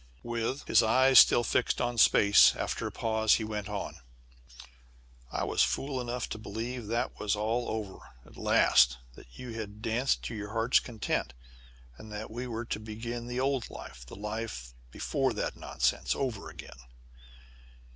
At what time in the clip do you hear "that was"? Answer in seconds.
7.13-7.35